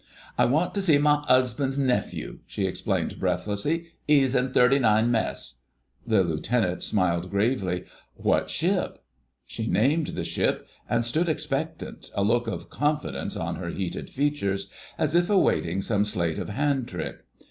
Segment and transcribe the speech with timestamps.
[0.35, 5.59] "I want to see my 'usband's nephew," she explained breathlessly; "'e's in 39 Mess."
[6.07, 7.83] The Lieutenant smiled gravely.
[8.15, 8.97] "What ship?"
[9.45, 14.71] She named the ship, and stood expectant, a look of confidence on her heated features,
[14.97, 17.19] as if awaiting some sleight of hand trick.